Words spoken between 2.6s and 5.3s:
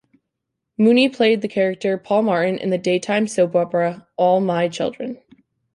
the daytime soap opera "All My Children".